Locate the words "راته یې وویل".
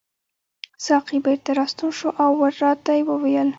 2.63-3.49